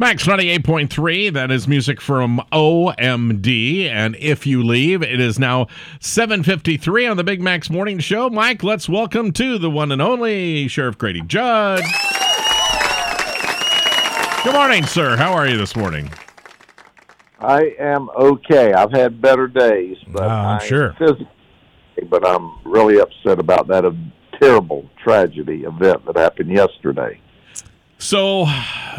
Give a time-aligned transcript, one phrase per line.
[0.00, 3.84] Max 98.3, that is music from OMD.
[3.84, 5.66] And if you leave, it is now
[5.98, 8.30] 7.53 on the Big Max Morning Show.
[8.30, 11.82] Mike, let's welcome to the one and only Sheriff Grady Judd.
[14.42, 15.16] Good morning, sir.
[15.18, 16.10] How are you this morning?
[17.38, 18.72] I am okay.
[18.72, 20.96] I've had better days, but Oh, I'm sure.
[22.08, 23.84] but I'm really upset about that
[24.40, 27.20] terrible tragedy event that happened yesterday.
[28.02, 28.46] So,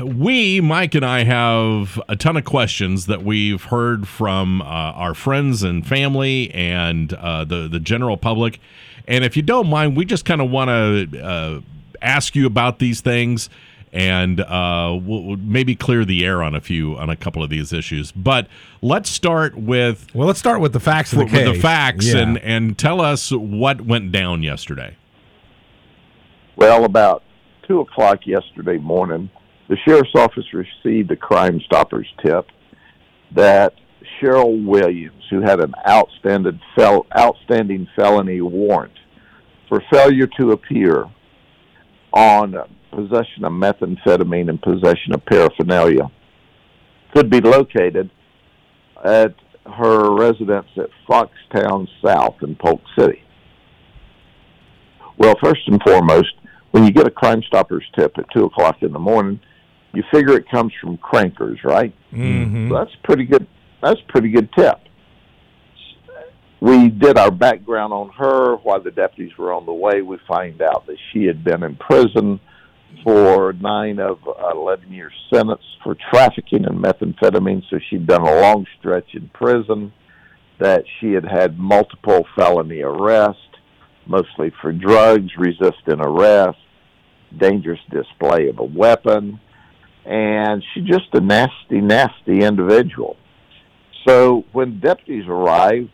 [0.03, 5.15] we, Mike and I, have a ton of questions that we've heard from uh, our
[5.15, 8.59] friends and family and uh, the the general public.
[9.07, 11.61] And if you don't mind, we just kind of want to uh,
[12.03, 13.49] ask you about these things
[13.91, 17.49] and uh, we'll, we'll maybe clear the air on a few on a couple of
[17.49, 18.11] these issues.
[18.11, 18.45] But
[18.83, 21.55] let's start with Well, let's start with the facts of the with case.
[21.55, 22.19] the facts Yeah.
[22.19, 24.95] and and tell us what went down yesterday.
[26.55, 27.23] Well, about
[27.71, 29.29] two o'clock yesterday morning,
[29.69, 32.47] the sheriff's office received a Crime Stoppers tip
[33.33, 33.73] that
[34.19, 38.91] Cheryl Williams, who had an outstanding fel- outstanding felony warrant
[39.69, 41.05] for failure to appear
[42.11, 42.55] on
[42.91, 46.11] possession of methamphetamine and possession of paraphernalia,
[47.15, 48.09] could be located
[49.05, 49.33] at
[49.65, 53.23] her residence at Foxtown South in Polk City.
[55.17, 56.33] Well, first and foremost,
[56.71, 59.39] when you get a Crime Stoppers tip at two o'clock in the morning,
[59.93, 61.93] you figure it comes from crankers, right?
[62.13, 62.69] Mhm.
[62.69, 63.45] So that's pretty good.
[63.81, 64.79] That's a pretty good tip.
[66.61, 70.01] We did our background on her while the deputies were on the way.
[70.01, 72.39] We find out that she had been in prison
[73.03, 74.19] for nine of
[74.53, 77.63] eleven year sentence for trafficking in methamphetamine.
[77.69, 79.91] So she'd done a long stretch in prison.
[80.59, 83.41] That she had had multiple felony arrests,
[84.05, 86.57] mostly for drugs, resisting arrest,
[87.37, 89.39] dangerous display of a weapon,
[90.05, 93.17] and she's just a nasty, nasty individual.
[94.07, 95.91] So when deputies arrived,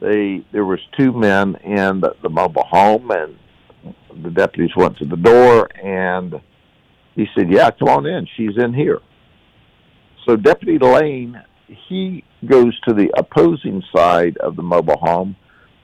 [0.00, 3.36] they there was two men in the, the mobile home, and
[4.22, 6.40] the deputies went to the door, and
[7.16, 8.26] he said, "Yeah, come on in.
[8.36, 9.00] She's in here."
[10.26, 11.42] So Deputy Lane
[11.88, 15.36] he goes to the opposing side of the mobile home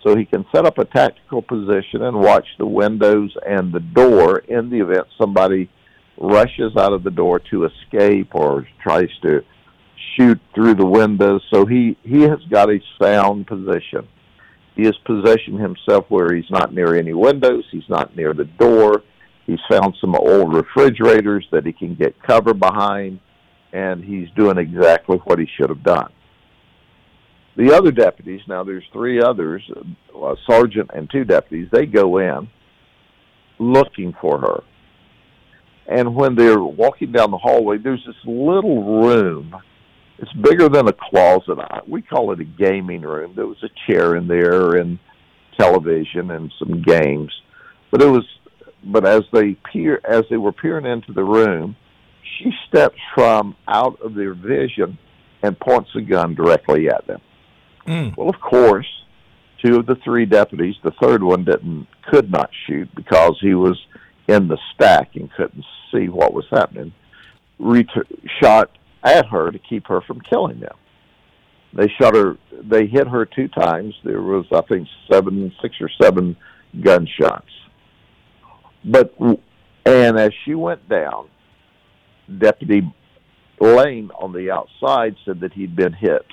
[0.07, 4.39] so he can set up a tactical position and watch the windows and the door
[4.39, 5.69] in the event somebody
[6.17, 9.43] rushes out of the door to escape or tries to
[10.15, 11.43] shoot through the windows.
[11.53, 14.07] So he, he has got a sound position.
[14.77, 19.03] He has positioned himself where he's not near any windows, he's not near the door.
[19.47, 23.21] He's found some old refrigerators that he can get cover behind,
[23.73, 26.13] and he's doing exactly what he should have done.
[27.57, 32.19] The other deputies, now there's three others, uh, a sergeant and two deputies, they go
[32.19, 32.49] in
[33.59, 34.63] looking for her.
[35.89, 39.55] And when they're walking down the hallway, there's this little room.
[40.19, 41.59] It's bigger than a closet.
[41.87, 43.35] We call it a gaming room.
[43.37, 44.99] There was a chair in there and
[45.59, 47.33] television and some games.
[47.91, 48.25] But it was
[48.85, 51.77] but as they peer as they were peering into the room,
[52.39, 54.99] she steps from out of their vision
[55.43, 57.21] and points a gun directly at them.
[57.87, 58.17] Mm.
[58.17, 58.87] Well, of course,
[59.65, 63.79] two of the three deputies, the third one didn't could not shoot because he was
[64.29, 66.93] in the stack and couldn't see what was happening.
[67.59, 67.87] Ret-
[68.41, 68.71] shot
[69.03, 70.77] at her to keep her from killing them.
[71.73, 72.37] They shot her.
[72.53, 73.95] They hit her two times.
[74.05, 76.37] There was, I think, seven, six or seven
[76.81, 77.51] gunshots.
[78.85, 79.15] But
[79.85, 81.29] and as she went down,
[82.39, 82.83] Deputy
[83.61, 86.25] Lane on the outside said that he'd been hit.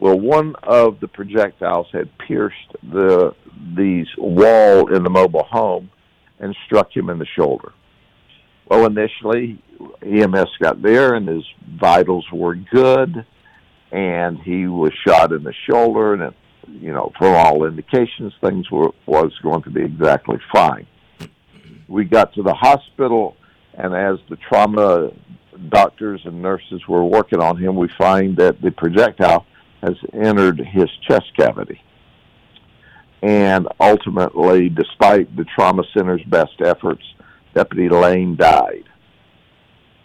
[0.00, 3.34] Well, one of the projectiles had pierced the
[3.76, 5.90] the wall in the mobile home
[6.40, 7.72] and struck him in the shoulder.
[8.66, 9.62] Well, initially,
[10.02, 11.44] EMS got there and his
[11.78, 13.24] vitals were good,
[13.92, 16.34] and he was shot in the shoulder, and it,
[16.68, 20.86] you know, from all indications, things were was going to be exactly fine.
[21.86, 23.36] We got to the hospital,
[23.74, 25.10] and as the trauma
[25.68, 29.46] doctors and nurses were working on him, we find that the projectile
[29.84, 31.80] has entered his chest cavity.
[33.22, 37.02] And ultimately, despite the trauma center's best efforts,
[37.54, 38.84] Deputy Lane died.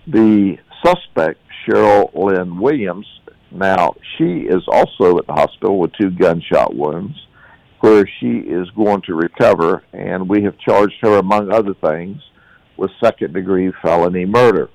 [0.07, 3.07] The suspect, Cheryl Lynn Williams,
[3.51, 7.17] now she is also at the hospital with two gunshot wounds,
[7.81, 12.21] where she is going to recover, and we have charged her, among other things,
[12.77, 14.69] with second degree felony murder.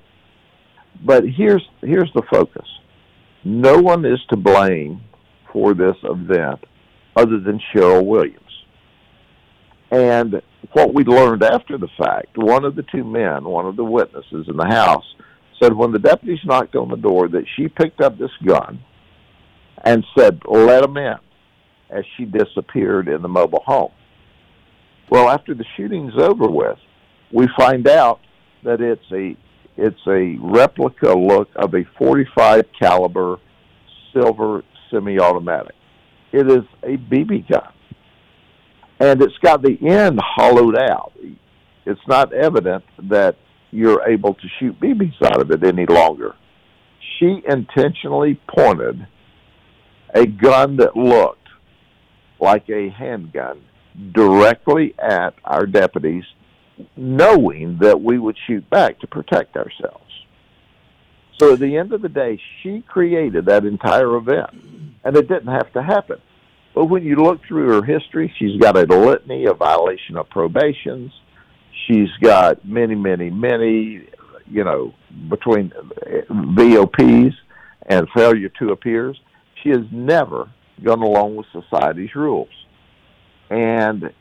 [1.03, 2.67] But here's here's the focus.
[3.45, 5.01] No one is to blame
[5.53, 6.63] for this event
[7.15, 8.41] other than Cheryl Williams.
[9.91, 10.41] And
[10.73, 14.47] what we learned after the fact, one of the two men, one of the witnesses
[14.49, 15.05] in the house,
[15.61, 18.83] said when the deputies knocked on the door that she picked up this gun
[19.83, 21.17] and said, "Let them in,"
[21.91, 23.91] as she disappeared in the mobile home.
[25.09, 26.79] Well, after the shooting's over with,
[27.31, 28.19] we find out
[28.63, 29.37] that it's a
[29.77, 33.37] it's a replica look of a 45 caliber
[34.13, 35.75] silver semi-automatic.
[36.31, 37.71] It is a BB gun,
[38.99, 41.13] and it's got the end hollowed out.
[41.85, 43.35] It's not evident that
[43.71, 46.35] you're able to shoot BBs out of it any longer.
[47.19, 49.05] She intentionally pointed
[50.13, 51.47] a gun that looked
[52.39, 53.61] like a handgun
[54.13, 56.23] directly at our deputies,
[56.95, 60.01] knowing that we would shoot back to protect ourselves.
[61.37, 64.51] So at the end of the day, she created that entire event,
[65.03, 66.21] and it didn't have to happen.
[66.73, 71.11] But when you look through her history, she's got a litany of violation of probations.
[71.87, 74.07] She's got many, many, many,
[74.47, 74.93] you know,
[75.29, 75.71] between
[76.29, 77.33] VOPs
[77.87, 79.19] and failure to appears.
[79.61, 80.49] She has never
[80.83, 82.49] gone along with society's rules.
[83.49, 84.11] And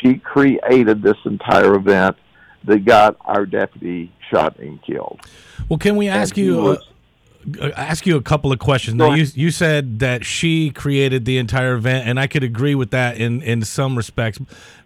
[0.00, 2.16] she created this entire event
[2.64, 5.20] that got our deputy shot and killed.
[5.68, 6.88] Well, can we ask you was-
[7.60, 8.96] uh, ask you a couple of questions?
[8.96, 12.90] Now, you you said that she created the entire event, and I could agree with
[12.90, 14.40] that in in some respects.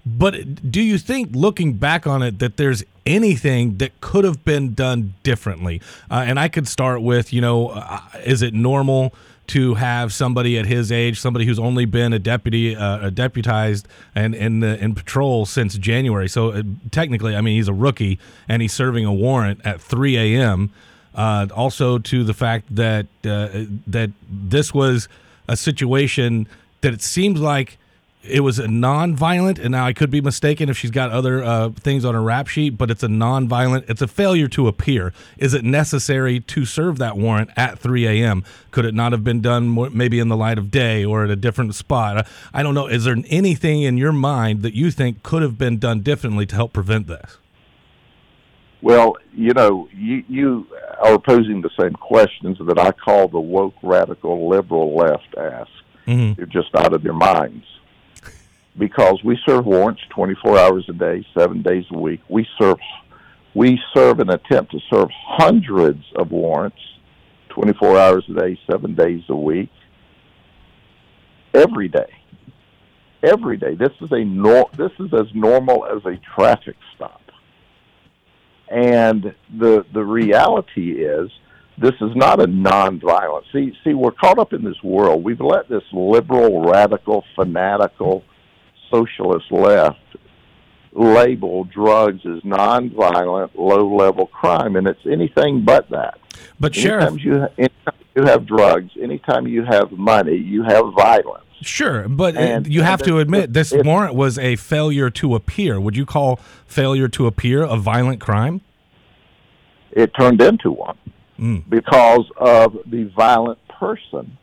[0.04, 4.75] But do you think, looking back on it, that there's anything that could have been
[4.75, 5.81] done differently?
[6.10, 9.14] Uh, and I could start with, you know, uh, is it normal?
[9.50, 13.88] To have somebody at his age, somebody who's only been a deputy, uh, a deputized
[14.14, 16.29] and in the in patrol since January.
[16.29, 16.62] So uh,
[16.93, 20.70] technically, I mean, he's a rookie and he's serving a warrant at 3 a.m.
[21.17, 25.08] Uh, also, to the fact that uh, that this was
[25.49, 26.46] a situation
[26.82, 27.76] that it seems like
[28.22, 31.70] it was a non-violent, and now I could be mistaken if she's got other uh,
[31.70, 33.87] things on her rap sheet, but it's a non-violent.
[33.88, 35.14] It's a failure to appear.
[35.38, 38.44] Is it necessary to serve that warrant at 3 a.m.?
[38.72, 41.31] Could it not have been done more, maybe in the light of day or at
[41.31, 42.19] a different spot?
[42.19, 42.87] I, I don't know.
[42.87, 46.55] Is there anything in your mind that you think could have been done differently to
[46.55, 47.38] help prevent this?
[48.82, 50.67] Well, you know, you you
[51.02, 55.70] are posing the same questions that I call the woke radical liberal left ask.
[56.06, 56.37] Mhm.
[56.37, 57.64] They're just out of their minds.
[58.81, 62.21] Because we serve warrants 24 hours a day, 7 days a week.
[62.31, 62.79] We serve
[63.55, 66.79] we serve and attempt to serve hundreds of warrants
[67.50, 69.69] 24 hours a day, 7 days a week.
[71.53, 72.11] Every day.
[73.23, 73.75] Every day.
[73.75, 77.21] This is a nor- this is as normal as a traffic stop.
[78.69, 81.29] And the the reality is,
[81.77, 83.43] this is not a nonviolent.
[83.53, 85.23] See, see, we're caught up in this world.
[85.23, 88.25] We've let this liberal, radical, fanatical,
[88.90, 89.98] socialist left
[90.92, 96.19] label drugs as nonviolent, low-level crime, and it's anything but that.
[96.58, 101.44] But sheriff, you anytime you have drugs, anytime you have money, you have violence.
[101.62, 105.10] Sure, but uh, And- you have to it- admit this it- warrant was a failure
[105.10, 105.78] to appear.
[105.81, 108.60] Would you call failure to appear a violent crime?
[109.93, 110.96] It turned into one
[111.38, 111.62] Mm.
[111.69, 114.36] because of the violent person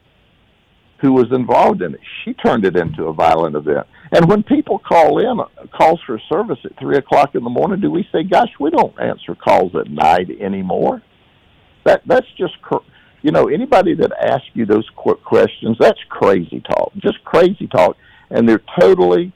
[1.00, 2.00] who was involved in it.
[2.23, 3.85] She turned it into a violent event.
[4.12, 5.45] And when people call in, uh,
[5.77, 8.98] calls for service at three o'clock in the morning, do we say, "Gosh, we don't
[9.00, 11.01] answer calls at night anymore"?
[11.83, 12.54] That that's just,
[13.21, 17.98] you know, anybody that asks you those quick questions, that's crazy talk, just crazy talk,
[18.29, 19.31] and they're totally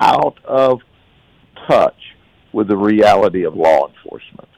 [0.00, 0.80] out of
[1.68, 1.96] touch
[2.52, 4.48] with the reality of law enforcement.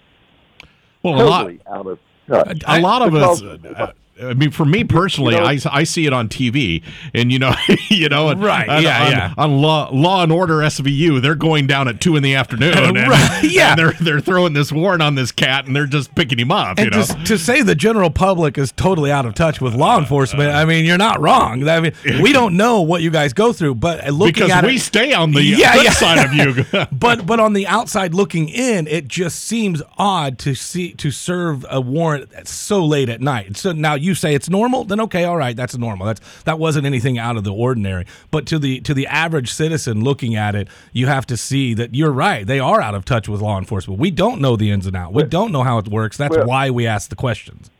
[1.03, 2.63] Well, a lot, Totally out of touch.
[2.67, 3.43] a lot of us.
[3.43, 6.83] Uh, I mean, for me personally, You know- I, I see it on TV,
[7.15, 7.55] and you know,
[7.89, 9.35] you know, and, Right, and yeah, on, yeah.
[9.39, 12.97] on Law Law and Order SVU, they're going down at two in the afternoon, and,
[12.97, 13.71] Right, yeah.
[13.71, 16.79] and they're they're throwing this warrant on this cat, and they're just picking him up,
[16.79, 17.03] you know.
[17.03, 20.51] to, to say the general public is totally out of touch with law uh, enforcement,
[20.51, 20.55] uh.
[20.55, 21.67] I mean, you're not wrong.
[21.69, 24.77] I mean, we don't know what you guys go through, but looking because at we
[24.77, 25.91] it, stay on the Yeah, yeah.
[25.91, 26.87] side of you.
[26.93, 31.65] but but on the outside looking in, it just seems odd to see to serve
[31.71, 33.57] a warrant so late at night.
[33.57, 36.07] So now you say it's normal, then okay, all right, that's normal.
[36.07, 38.07] That's that wasn't anything out of the ordinary.
[38.31, 41.95] But to the to the average citizen looking at it, you have to see that
[41.95, 42.47] you're right.
[42.47, 44.01] They are out of touch with law enforcement.
[44.01, 45.15] We don't know the ins and outs.
[45.15, 46.17] We don't know how it works.
[46.17, 47.71] That's Well- why we ask the questions.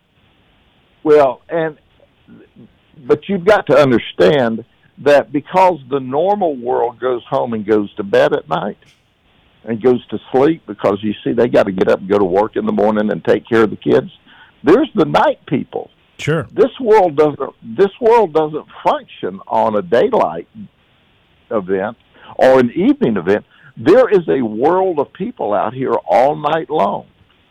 [1.03, 1.79] Well, and
[3.07, 4.65] but you've got to understand
[4.99, 8.77] that because the normal world goes home and goes to bed at night
[9.65, 12.25] and goes to sleep because you see they got to get up and go to
[12.25, 14.11] work in the morning and take care of the kids.
[14.63, 15.91] There's the night people.
[16.21, 16.47] Sure.
[16.53, 17.77] This world doesn't.
[17.77, 20.49] This world doesn't function on a daylight
[21.51, 21.97] event
[22.37, 23.45] or an evening event.
[23.77, 27.07] There is a world of people out here all night long.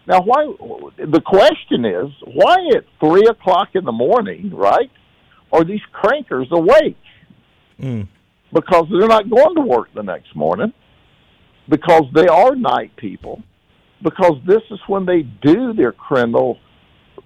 [0.08, 0.46] Now, why?
[0.98, 4.92] The question is, why at three o'clock in the morning, right?
[5.52, 6.98] Are these crankers awake?
[7.80, 8.08] Mm.
[8.54, 10.74] Because they're not going to work the next morning.
[11.68, 13.42] Because they are night people.
[14.04, 16.58] Because this is when they do their criminal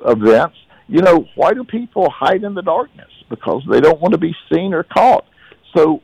[0.05, 0.57] events.
[0.87, 3.09] You know, why do people hide in the darkness?
[3.29, 5.25] Because they don't want to be seen or caught.
[5.75, 6.01] So,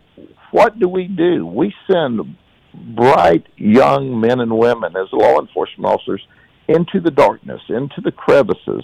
[0.51, 1.45] what do we do?
[1.45, 2.35] We send
[2.95, 6.25] bright young men and women as law enforcement officers
[6.67, 8.83] into the darkness, into the crevices,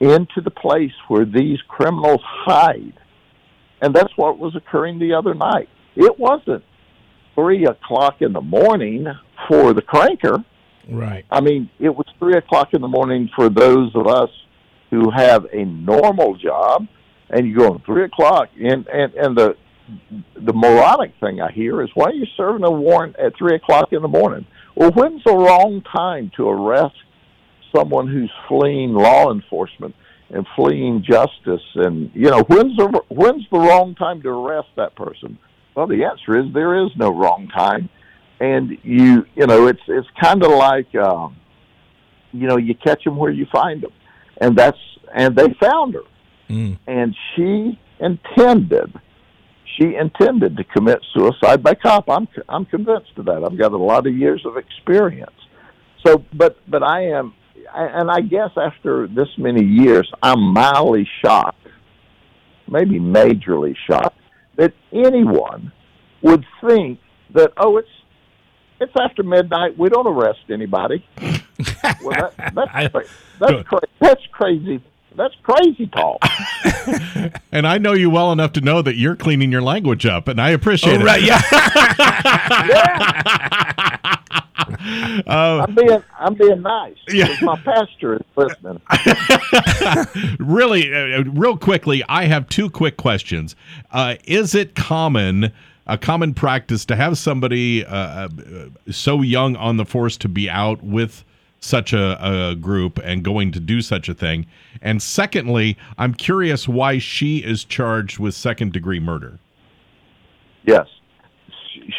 [0.00, 2.94] into the place where these criminals hide.
[3.80, 5.68] And that's what was occurring the other night.
[5.96, 6.64] It wasn't
[7.34, 9.06] three o'clock in the morning
[9.48, 10.44] for the cranker.
[10.88, 11.24] Right.
[11.30, 14.30] I mean, it was three o'clock in the morning for those of us
[14.92, 16.86] who have a normal job,
[17.30, 19.56] and you go three o'clock, and and and the
[20.36, 23.92] the moronic thing I hear is why are you serving a warrant at three o'clock
[23.92, 24.46] in the morning?
[24.76, 26.94] Well, when's the wrong time to arrest
[27.74, 29.94] someone who's fleeing law enforcement
[30.28, 31.66] and fleeing justice?
[31.74, 35.38] And you know, when's the when's the wrong time to arrest that person?
[35.74, 37.88] Well, the answer is there is no wrong time,
[38.40, 41.36] and you you know it's it's kind of like um,
[42.30, 43.92] you know you catch them where you find them,
[44.42, 44.78] and that's
[45.14, 46.02] and they found her,
[46.50, 46.76] Mm.
[46.86, 48.92] and she intended
[49.78, 52.04] she intended to commit suicide by cop.
[52.10, 53.42] I'm I'm convinced of that.
[53.44, 55.30] I've got a lot of years of experience.
[56.04, 57.32] So, but but I am,
[57.74, 61.66] and I guess after this many years, I'm mildly shocked,
[62.68, 64.18] maybe majorly shocked,
[64.56, 65.72] that anyone
[66.22, 66.98] would think
[67.34, 67.88] that oh, it's
[68.80, 69.78] it's after midnight.
[69.78, 71.04] We don't arrest anybody.
[72.02, 73.04] Well, that, that's cra-
[73.40, 74.80] that's cra- that's crazy.
[75.14, 76.24] That's crazy talk.
[77.52, 80.40] And I know you well enough to know that you're cleaning your language up, and
[80.40, 81.04] I appreciate Oh, it.
[81.04, 81.22] right.
[81.22, 81.40] Yeah.
[85.26, 86.96] Uh, I'm being I'm being nice.
[87.08, 87.26] Yeah.
[87.28, 88.80] 'cause My pastor is listening.
[90.38, 93.54] really, uh, uh, real quickly, I have two quick questions.
[93.90, 95.52] Uh, is it common,
[95.86, 98.28] a common practice, to have somebody uh, uh,
[98.90, 101.24] so young on the force to be out with
[101.62, 104.46] such a, a group and going to do such a thing?
[104.82, 109.38] And secondly, I'm curious why she is charged with second degree murder.
[110.64, 110.86] Yes.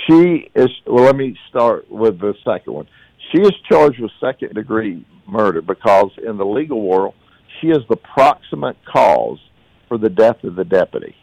[0.08, 2.88] She is, well, let me start with the second one.
[3.32, 7.16] She is charged with second degree murder because in the legal world,
[7.60, 9.40] she is the proximate cause
[9.88, 11.16] for the death of the deputy.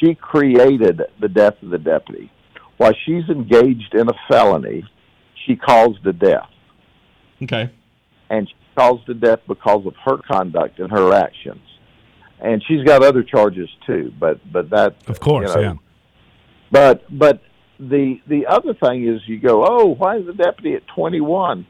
[0.00, 2.30] She created the death of the deputy.
[2.76, 4.84] While she's engaged in a felony,
[5.46, 6.48] she caused the death.
[7.42, 7.70] Okay.
[8.30, 11.60] And she caused the death because of her conduct and her actions.
[12.40, 15.48] And she's got other charges too, but but that Of course.
[15.50, 15.74] you know, yeah.
[16.70, 17.42] but but
[17.78, 21.66] the the other thing is you go, oh, why is the deputy at 21?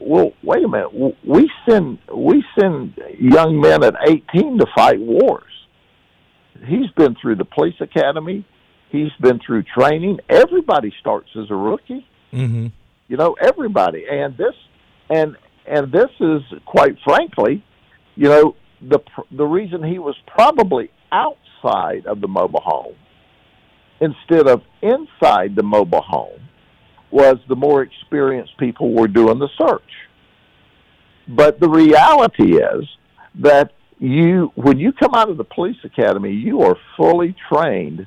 [0.00, 1.16] Well, wait a minute.
[1.24, 5.42] We send we send young men at 18 to fight wars.
[6.66, 8.44] He's been through the police academy.
[8.90, 10.20] He's been through training.
[10.28, 12.06] Everybody starts as a rookie.
[12.32, 12.68] Mm-hmm.
[13.08, 14.04] You know, everybody.
[14.10, 14.54] And this
[15.10, 17.64] and and this is quite frankly,
[18.16, 22.94] you know, the the reason he was probably outside of the mobile home
[24.00, 26.40] instead of inside the mobile home
[27.10, 29.82] was the more experienced people were doing the search.
[31.28, 32.84] But the reality is
[33.36, 38.06] that you, when you come out of the police academy, you are fully trained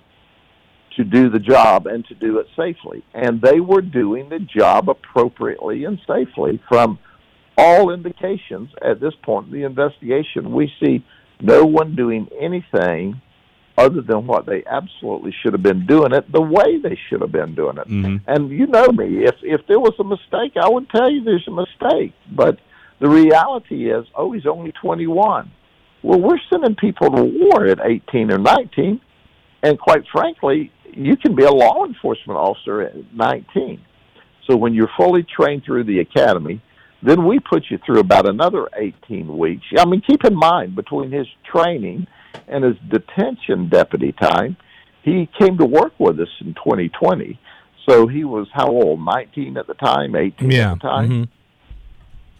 [0.97, 3.03] to do the job and to do it safely.
[3.13, 6.99] And they were doing the job appropriately and safely from
[7.57, 10.51] all indications at this point in the investigation.
[10.51, 11.03] We see
[11.41, 13.21] no one doing anything
[13.77, 17.31] other than what they absolutely should have been doing it the way they should have
[17.31, 17.87] been doing it.
[17.87, 18.21] Mhm.
[18.25, 21.47] And you know me, if if there was a mistake, I would tell you there's
[21.47, 22.13] a mistake.
[22.31, 22.57] But
[22.99, 25.51] the reality is, oh, he's only 21.
[26.01, 28.99] Well, we're sending people to war at 18 or 19,
[29.61, 33.81] and quite frankly, you can be a law enforcement officer at 19.
[34.49, 36.61] So when you're fully trained through the academy,
[37.03, 39.65] then we put you through about another 18 weeks.
[39.77, 42.07] I mean, keep in mind between his training
[42.47, 44.57] and his detention deputy time,
[45.03, 47.39] he came to work with us in 2020.
[47.87, 48.99] So he was how old?
[49.03, 50.71] 19 at the time, 18 Yeah.
[50.71, 51.09] at the time.
[51.09, 51.27] mhm.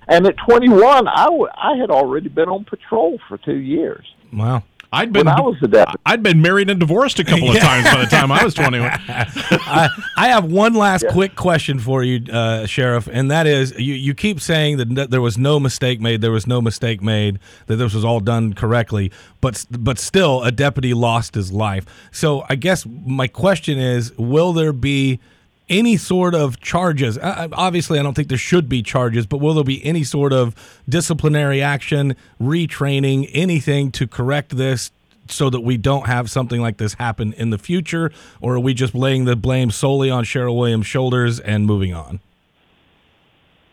[0.10, 4.06] And at 21, I, w- I had already been on patrol for two years.
[4.34, 4.64] Wow.
[4.94, 6.00] I'd been When I was a deputy.
[6.06, 8.90] I'd been married and divorced a couple of times by the time I was 21.
[9.08, 13.94] I, I have one last quick question for you, uh, Sheriff, and that is you,
[13.94, 17.76] you keep saying that there was no mistake made, there was no mistake made, that
[17.76, 21.86] this was all done correctly, but but still a deputy lost his life.
[22.12, 25.20] So I guess my question is, will there be
[25.70, 27.18] any sort of charges?
[27.22, 30.56] Obviously, I don't think there should be charges, but will there be any sort of
[30.88, 34.92] disciplinary action, retraining, anything to correct this
[35.30, 38.12] so that we don't have something like this happen in the future?
[38.42, 42.20] Or are we just laying the blame solely on Cheryl Williams' shoulders and moving on?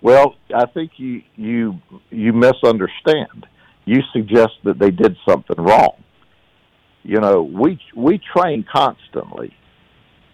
[0.02, 3.46] Well, I think you you you misunderstand.
[3.86, 5.94] You suggest that they did something wrong.
[7.04, 9.56] You know, we we train constantly,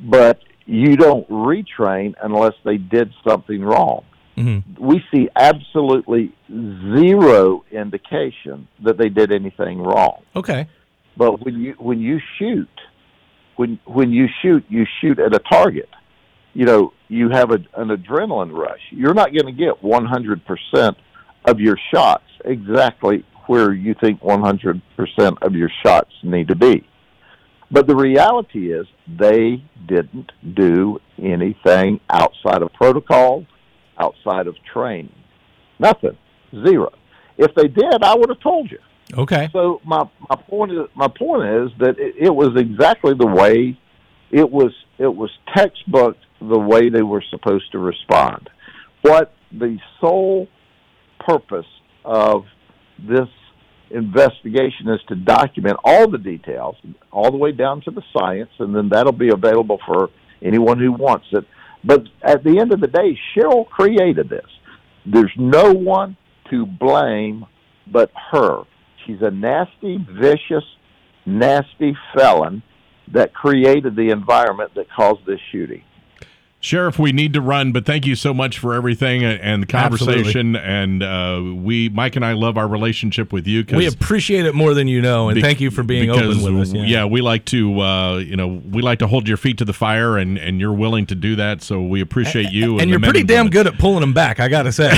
[0.01, 0.41] but
[0.71, 4.05] you don't retrain unless they did something wrong.
[4.37, 4.87] Mm-hmm.
[4.87, 10.23] We see absolutely zero indication that they did anything wrong.
[10.37, 10.69] Okay.
[11.17, 12.71] But when you when you shoot,
[13.57, 15.89] when when you shoot, you shoot at a target.
[16.55, 18.81] You know, you have a, an adrenaline rush.
[18.91, 20.97] You're not going to get 100%
[21.45, 24.83] of your shots exactly where you think 100%
[25.43, 26.87] of your shots need to be.
[27.71, 33.47] But the reality is they didn't do anything outside of protocol,
[33.99, 35.15] outside of training.
[35.79, 36.17] Nothing.
[36.67, 36.93] Zero.
[37.39, 38.79] If they did, I would have told you.
[39.17, 39.49] Okay.
[39.53, 43.79] So my my point is my point is that it, it was exactly the way
[44.31, 48.51] it was it was textbook the way they were supposed to respond.
[49.03, 50.49] What the sole
[51.19, 51.67] purpose
[52.05, 52.45] of
[52.99, 53.29] this
[53.91, 56.77] investigation is to document all the details,
[57.11, 60.11] all the way down to the science, and then that'll be available for
[60.43, 61.45] anyone who wants it.
[61.85, 64.47] But at the end of the day, Cheryl created this.
[65.07, 66.17] There's no one
[66.51, 67.47] to blame
[67.91, 68.63] but her.
[69.07, 70.65] She's a nasty, vicious,
[71.27, 72.63] nasty felon
[73.13, 75.83] that created the environment that caused this shooting.
[76.63, 80.57] Sheriff, we need to run, but thank you so much for everything and the conversation.
[80.57, 80.61] Absolutely.
[80.61, 83.65] And uh, we, Mike and I, love our relationship with you.
[83.73, 86.61] we appreciate it more than you know, and be- thank you for being open with
[86.61, 86.73] us.
[86.75, 86.83] Yeah.
[86.85, 89.73] yeah, we like to, uh, you know, we like to hold your feet to the
[89.73, 91.63] fire, and, and you're willing to do that.
[91.63, 92.71] So we appreciate you.
[92.81, 94.39] And, and you're pretty damn good at pulling them back.
[94.39, 94.91] I got to say.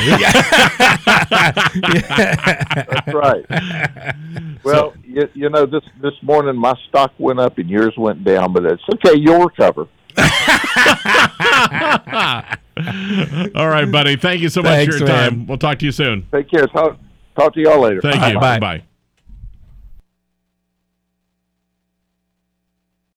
[2.83, 3.45] That's right.
[4.65, 8.23] Well, so, you, you know, this this morning my stock went up and yours went
[8.23, 9.19] down, but it's okay.
[9.19, 9.89] You'll recover.
[13.55, 14.17] All right, buddy.
[14.17, 15.31] Thank you so much Thanks, for your man.
[15.31, 15.47] time.
[15.47, 16.27] We'll talk to you soon.
[16.33, 16.67] Take care.
[16.67, 16.99] Talk,
[17.37, 18.01] talk to y'all later.
[18.01, 18.33] Thank Bye.
[18.33, 18.41] you.
[18.41, 18.59] Bye.
[18.59, 18.83] Bye.